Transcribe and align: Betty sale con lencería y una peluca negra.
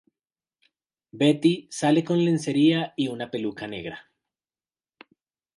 Betty 1.19 1.67
sale 1.69 2.03
con 2.03 2.25
lencería 2.25 2.95
y 2.97 3.09
una 3.09 3.29
peluca 3.29 3.67
negra. 3.67 4.09